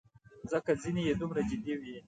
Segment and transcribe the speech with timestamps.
[0.51, 1.97] ځکه ځینې یې دومره جدي وې.